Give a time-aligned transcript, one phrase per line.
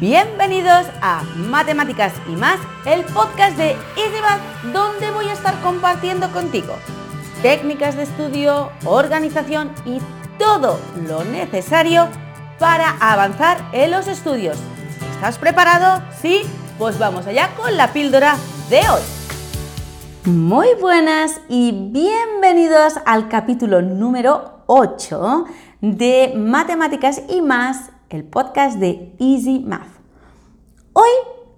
[0.00, 6.74] Bienvenidos a Matemáticas y más, el podcast de EasyMath, donde voy a estar compartiendo contigo
[7.42, 10.00] técnicas de estudio, organización y
[10.36, 12.08] todo lo necesario
[12.58, 14.58] para avanzar en los estudios.
[15.14, 16.02] ¿Estás preparado?
[16.20, 16.42] ¿Sí?
[16.76, 18.36] Pues vamos allá con la píldora
[18.70, 19.02] de hoy.
[20.24, 25.44] Muy buenas y bienvenidos al capítulo número 8
[25.82, 29.88] de Matemáticas y más, el podcast de Easy Math.
[30.92, 31.08] Hoy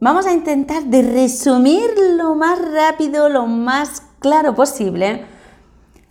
[0.00, 5.24] vamos a intentar de resumir lo más rápido, lo más claro posible,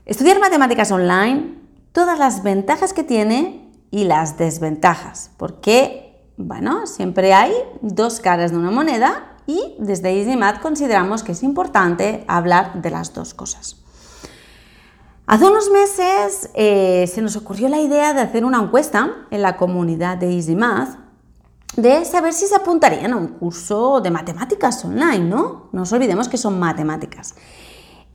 [0.06, 1.60] estudiar matemáticas online,
[1.92, 8.58] todas las ventajas que tiene y las desventajas, porque, bueno, siempre hay dos caras de
[8.58, 13.81] una moneda y desde EasyMath consideramos que es importante hablar de las dos cosas.
[15.32, 19.56] Hace unos meses eh, se nos ocurrió la idea de hacer una encuesta en la
[19.56, 20.98] comunidad de EasyMath
[21.78, 25.70] de saber si se apuntarían a un curso de matemáticas online, ¿no?
[25.72, 27.36] No nos olvidemos que son matemáticas.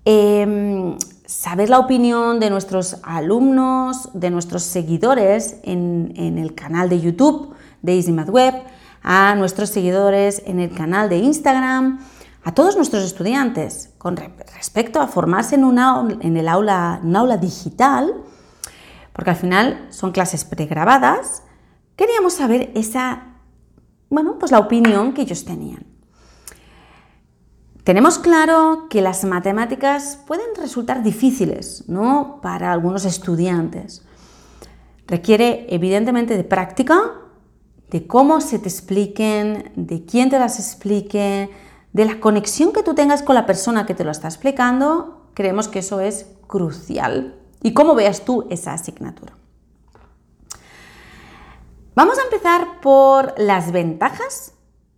[0.05, 7.01] Em, saber la opinión de nuestros alumnos, de nuestros seguidores en, en el canal de
[7.01, 8.55] YouTube de EasyMath Web,
[9.03, 11.99] a nuestros seguidores en el canal de Instagram,
[12.47, 17.39] a todos nuestros estudiantes con respecto a formarse en, una, en el aula, un aula
[17.39, 18.15] digital,
[19.13, 21.43] porque al final son clases pregrabadas,
[21.97, 23.35] queríamos saber esa,
[24.11, 25.87] bueno, pues la opinión que ellos tenían.
[27.83, 32.39] Tenemos claro que las matemáticas pueden resultar difíciles, ¿no?
[32.43, 34.07] Para algunos estudiantes.
[35.09, 37.11] Requiere evidentemente de práctica,
[37.91, 41.51] de cómo se te expliquen, de quién te las explique,
[41.97, 45.67] de la conexión que tú tengas con la persona que te lo está explicando, creemos
[45.67, 47.37] que eso es crucial.
[47.63, 49.33] Y cómo veas tú esa asignatura.
[51.95, 54.53] Vamos a empezar por las ventajas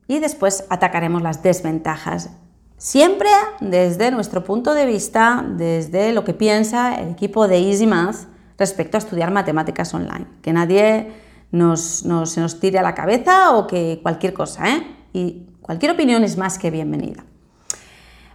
[0.08, 2.30] y después atacaremos las desventajas.
[2.78, 8.26] Siempre desde nuestro punto de vista, desde lo que piensa el equipo de Easy Math
[8.58, 10.26] respecto a estudiar matemáticas online.
[10.42, 11.12] Que nadie
[11.52, 14.96] nos, se nos tire a la cabeza o que cualquier cosa, ¿eh?
[15.12, 17.22] Y cualquier opinión es más que bienvenida.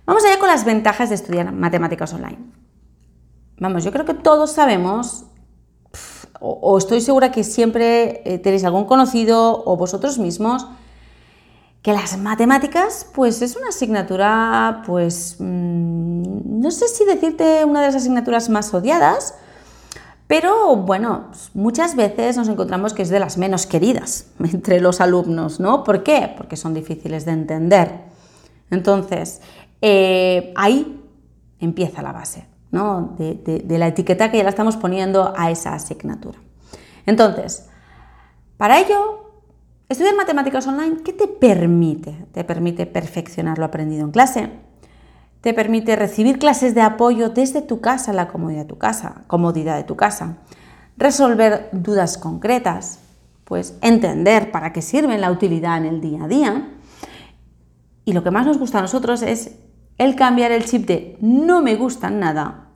[0.05, 2.37] Vamos allá con las ventajas de estudiar matemáticas online.
[3.57, 5.23] Vamos, yo creo que todos sabemos,
[6.39, 10.67] o, estoy segura que siempre eh, tenéis algún conocido o vosotros mismos,
[11.81, 17.87] que las matemáticas, pues es una asignatura, pues mm, no sé si decirte una de
[17.87, 19.33] las asignaturas más odiadas,
[20.33, 25.59] pero bueno, muchas veces nos encontramos que es de las menos queridas entre los alumnos,
[25.59, 25.83] ¿no?
[25.83, 26.33] ¿Por qué?
[26.35, 27.91] Porque son difíciles de entender.
[28.71, 29.43] Entonces,
[29.79, 30.99] eh, ahí
[31.59, 33.13] empieza la base, ¿no?
[33.15, 36.39] De, de la etiqueta que ya la estamos poniendo a esa asignatura.
[37.05, 37.69] Entonces,
[38.57, 39.29] para ello,
[39.87, 42.25] estudiar matemáticas online, ¿qué te permite?
[42.31, 44.49] Te permite perfeccionar lo aprendido en clase,
[45.43, 48.63] te permite recibir clases de apoyo desde tu casa, la comodidad
[49.75, 50.37] de tu casa,
[50.95, 52.99] resolver dudas concretas,
[53.43, 56.69] pues entender para qué sirven la utilidad en el día a día.
[58.05, 59.57] Y lo que más nos gusta a nosotros es
[59.97, 62.69] el cambiar el chip de no me gustan nada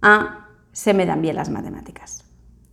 [0.00, 2.24] a se me dan bien las matemáticas.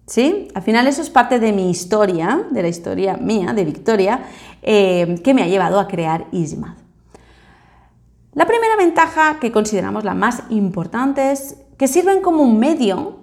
[0.06, 0.48] ¿Sí?
[0.56, 4.24] Al final eso es parte de mi historia, de la historia mía, de Victoria,
[4.62, 6.89] eh, que me ha llevado a crear EasyMath.
[8.40, 13.20] La primera ventaja que consideramos la más importante es que sirven como un medio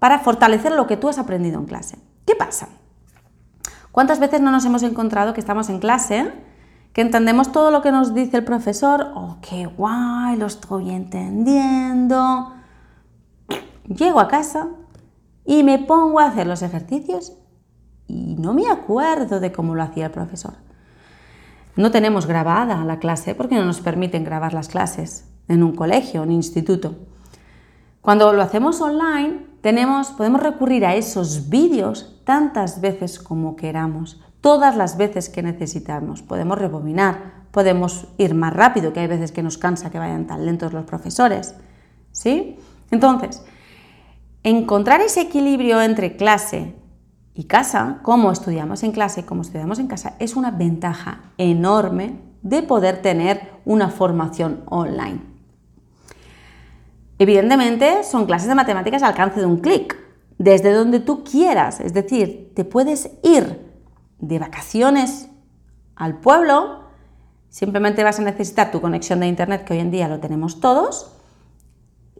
[0.00, 1.98] para fortalecer lo que tú has aprendido en clase.
[2.26, 2.68] ¿Qué pasa?
[3.90, 6.30] ¿Cuántas veces no nos hemos encontrado que estamos en clase,
[6.92, 9.12] que entendemos todo lo que nos dice el profesor?
[9.14, 10.36] ¡Oh, qué guay!
[10.36, 12.52] Lo estoy entendiendo.
[13.86, 14.68] Llego a casa
[15.46, 17.32] y me pongo a hacer los ejercicios
[18.06, 20.67] y no me acuerdo de cómo lo hacía el profesor.
[21.78, 26.24] No tenemos grabada la clase porque no nos permiten grabar las clases en un colegio,
[26.24, 26.96] en un instituto.
[28.00, 34.76] Cuando lo hacemos online, tenemos, podemos recurrir a esos vídeos tantas veces como queramos, todas
[34.76, 36.20] las veces que necesitamos.
[36.20, 40.46] Podemos rebobinar, podemos ir más rápido, que hay veces que nos cansa que vayan tan
[40.46, 41.54] lentos los profesores.
[42.10, 42.56] ¿Sí?
[42.90, 43.40] Entonces,
[44.42, 46.74] encontrar ese equilibrio entre clase
[47.38, 52.64] y casa, como estudiamos en clase, como estudiamos en casa, es una ventaja enorme de
[52.64, 55.20] poder tener una formación online.
[57.16, 59.96] Evidentemente, son clases de matemáticas al alcance de un clic,
[60.36, 63.70] desde donde tú quieras, es decir, te puedes ir
[64.18, 65.28] de vacaciones
[65.94, 66.86] al pueblo,
[67.50, 71.12] simplemente vas a necesitar tu conexión de internet, que hoy en día lo tenemos todos,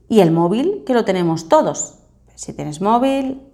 [0.09, 1.99] y el móvil, que lo tenemos todos.
[2.37, 3.48] Si tienes móvil,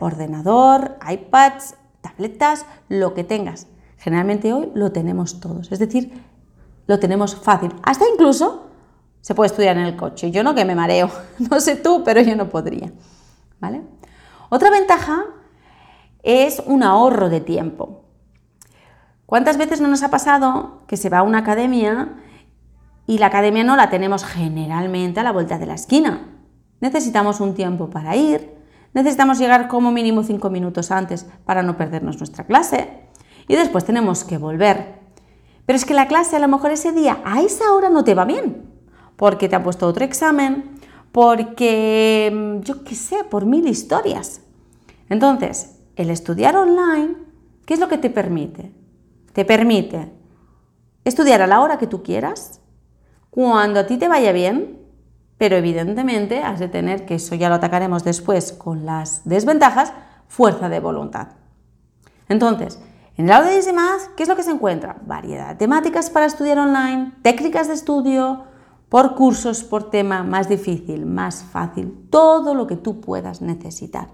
[0.00, 3.66] ordenador, iPads, tabletas, lo que tengas.
[3.98, 6.12] Generalmente hoy lo tenemos todos, es decir,
[6.86, 7.72] lo tenemos fácil.
[7.82, 8.68] Hasta incluso
[9.20, 10.30] se puede estudiar en el coche.
[10.30, 11.10] Yo no que me mareo,
[11.50, 12.92] no sé tú, pero yo no podría.
[13.60, 13.82] ¿Vale?
[14.48, 15.24] Otra ventaja
[16.22, 18.02] es un ahorro de tiempo.
[19.26, 22.16] ¿Cuántas veces no nos ha pasado que se va a una academia
[23.06, 26.28] y la academia no la tenemos generalmente a la vuelta de la esquina?
[26.80, 28.61] Necesitamos un tiempo para ir,
[28.94, 33.02] necesitamos llegar como mínimo cinco minutos antes para no perdernos nuestra clase
[33.48, 35.00] y después tenemos que volver.
[35.66, 38.14] Pero es que la clase a lo mejor ese día a esa hora no te
[38.14, 38.70] va bien,
[39.16, 40.72] porque te ha puesto otro examen,
[41.12, 44.42] porque mm, yo qué sé, por mil historias.
[45.08, 47.14] Entonces, el estudiar online,
[47.66, 48.72] ¿qué es lo que te permite?
[49.32, 50.12] Te permite
[51.04, 52.60] estudiar a la hora que tú quieras,
[53.30, 54.81] cuando a ti te vaya bien,
[55.42, 59.92] pero evidentemente has de tener, que eso ya lo atacaremos después con las desventajas,
[60.28, 61.30] fuerza de voluntad.
[62.28, 62.78] Entonces,
[63.16, 63.60] en el aula de
[64.16, 64.98] ¿qué es lo que se encuentra?
[65.04, 68.44] Variedad de temáticas para estudiar online, técnicas de estudio,
[68.88, 74.10] por cursos, por tema, más difícil, más fácil, todo lo que tú puedas necesitar.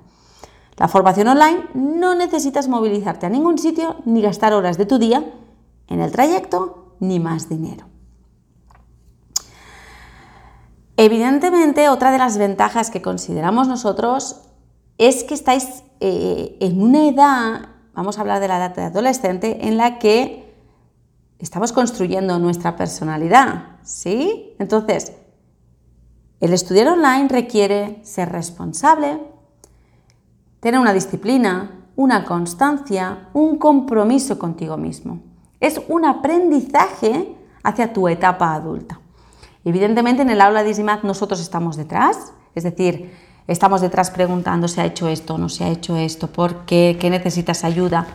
[0.78, 5.30] La formación online no necesitas movilizarte a ningún sitio ni gastar horas de tu día
[5.88, 7.87] en el trayecto ni más dinero.
[11.00, 14.40] Evidentemente, otra de las ventajas que consideramos nosotros
[14.98, 19.68] es que estáis eh, en una edad, vamos a hablar de la edad de adolescente,
[19.68, 20.52] en la que
[21.38, 24.56] estamos construyendo nuestra personalidad, ¿sí?
[24.58, 25.12] Entonces,
[26.40, 29.20] el estudiar online requiere ser responsable,
[30.58, 35.20] tener una disciplina, una constancia, un compromiso contigo mismo.
[35.60, 38.98] Es un aprendizaje hacia tu etapa adulta.
[39.68, 43.14] Evidentemente en el aula de EasyMath nosotros estamos detrás, es decir,
[43.46, 47.10] estamos detrás preguntando si ha hecho esto, no se ha hecho esto, por qué, qué
[47.10, 48.06] necesitas ayuda,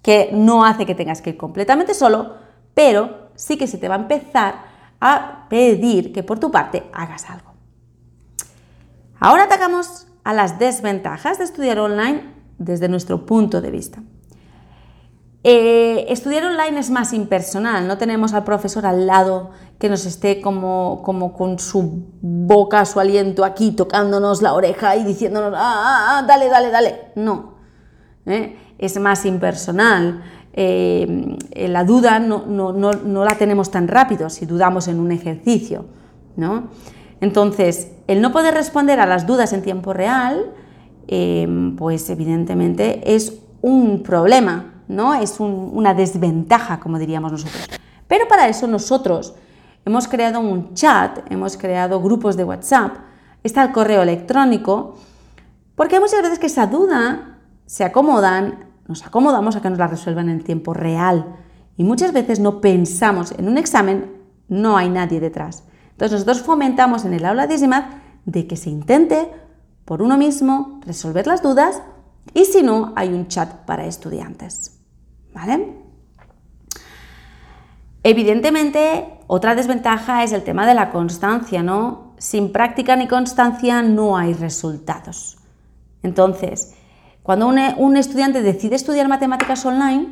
[0.00, 2.36] que no hace que tengas que ir completamente solo,
[2.72, 4.54] pero sí que se te va a empezar
[5.00, 7.50] a pedir que por tu parte hagas algo.
[9.18, 14.04] Ahora atacamos a las desventajas de estudiar online desde nuestro punto de vista.
[15.44, 19.50] Eh, estudiar online es más impersonal, no tenemos al profesor al lado
[19.80, 25.02] que nos esté como, como con su boca, su aliento aquí tocándonos la oreja y
[25.02, 26.94] diciéndonos, ah, ah, ah dale, dale, dale.
[27.16, 27.56] No,
[28.26, 28.56] ¿eh?
[28.78, 30.22] es más impersonal.
[30.52, 31.36] Eh,
[31.68, 35.86] la duda no, la tenemos tan rápido si dudamos en un ejercicio.
[36.36, 36.68] ¿no?
[37.20, 40.52] Entonces, el no poder responder a las dudas en tiempo real,
[41.76, 45.14] pues evidentemente es un problema, ¿no?
[45.14, 47.68] es una desventaja, como diríamos nosotros.
[48.08, 49.34] Pero para eso nosotros
[49.84, 52.96] hemos creado un chat, hemos creado grupos de WhatsApp,
[53.42, 54.96] está el correo electrónico,
[55.74, 59.86] porque hay muchas veces que esa duda se acomodan nos acomodamos a que nos la
[59.86, 61.36] resuelvan en tiempo real
[61.76, 64.12] y muchas veces no pensamos en un examen,
[64.48, 65.64] no hay nadie detrás.
[65.92, 67.84] Entonces nosotros fomentamos en el aula de ISIMAD
[68.26, 69.30] de que se intente
[69.84, 71.82] por uno mismo resolver las dudas
[72.34, 74.80] y si no, hay un chat para estudiantes.
[75.34, 75.82] ¿Vale?
[78.02, 82.14] Evidentemente, otra desventaja es el tema de la constancia, ¿no?
[82.18, 85.38] Sin práctica ni constancia no hay resultados.
[86.02, 86.74] Entonces,
[87.22, 90.08] cuando un, estudiante decide estudiar matemáticas online,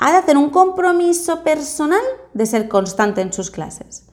[0.00, 2.00] ha de hacer un compromiso personal
[2.34, 4.08] de ser constante en sus clases,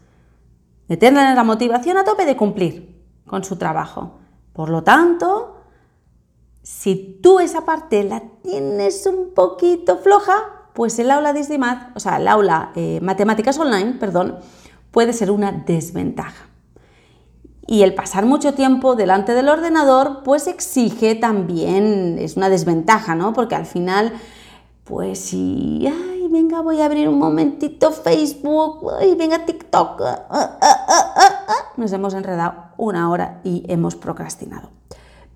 [0.87, 4.19] de tener la motivación a tope de cumplir con su trabajo.
[4.53, 5.54] Por lo tanto,
[6.65, 10.33] si tú esa parte la tienes un poquito floja,
[10.73, 11.41] pues el aula de
[11.93, 14.39] o sea, el aula eh, matemáticas online, perdón,
[14.89, 16.47] puede ser una desventaja.
[17.67, 23.33] Y el pasar mucho tiempo delante del ordenador, pues exige también, es una desventaja, ¿no?
[23.33, 24.13] Porque al final,
[24.85, 30.57] pues si, ay, venga, voy a abrir un momentito Facebook, ay, venga TikTok, ah, ah,
[30.61, 34.71] ah, nos hemos enredado una hora y hemos procrastinado.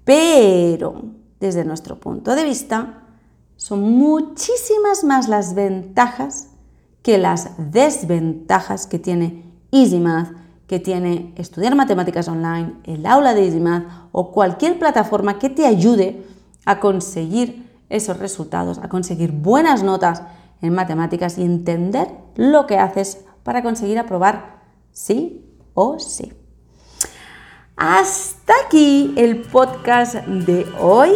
[0.10, 1.04] Pero,
[1.40, 3.04] desde nuestro punto de vista,
[3.58, 6.50] son muchísimas más las ventajas
[7.04, 10.36] que las desventajas que tiene EasyMath
[10.66, 16.26] que tiene estudiar matemáticas online, el aula de EasyMath o cualquier plataforma que te ayude
[16.66, 20.24] a conseguir esos resultados, a conseguir buenas notas
[20.64, 26.34] en matemáticas y entender lo que haces para conseguir aprobar sí o sí.
[27.80, 31.12] Hasta aquí el podcast de hoy.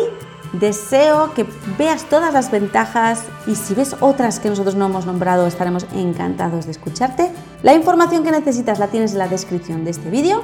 [0.54, 1.46] Deseo que
[1.78, 6.66] veas todas las ventajas y si ves otras que nosotros no hemos nombrado estaremos encantados
[6.66, 7.32] de escucharte.
[7.64, 10.42] La información que necesitas la tienes en la descripción de este vídeo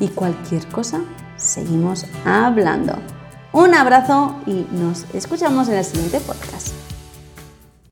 [0.00, 1.02] y cualquier cosa
[1.36, 2.94] seguimos hablando.
[3.52, 6.79] Un abrazo y nos escuchamos en el siguiente podcast.